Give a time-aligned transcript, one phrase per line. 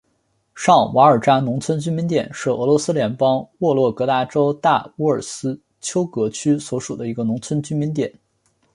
[0.55, 8.11] 上瓦尔扎农村居民点是俄罗斯联邦沃洛格达州大乌斯秋格区所属的一个农村居民点。